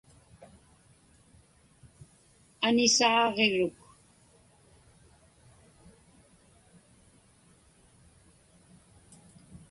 [2.67, 3.79] Anisaaġiruk.